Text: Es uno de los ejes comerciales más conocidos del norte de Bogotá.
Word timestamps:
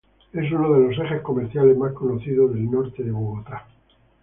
Es 0.33 0.51
uno 0.51 0.73
de 0.73 0.87
los 0.87 0.97
ejes 1.05 1.21
comerciales 1.21 1.77
más 1.77 1.93
conocidos 1.93 2.55
del 2.55 2.71
norte 2.71 3.03
de 3.03 3.11
Bogotá. 3.11 3.67